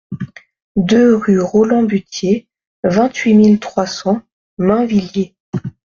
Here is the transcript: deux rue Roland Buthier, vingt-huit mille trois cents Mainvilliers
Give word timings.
deux 0.77 1.13
rue 1.15 1.39
Roland 1.39 1.83
Buthier, 1.83 2.47
vingt-huit 2.83 3.35
mille 3.35 3.59
trois 3.59 3.85
cents 3.85 4.23
Mainvilliers 4.57 5.35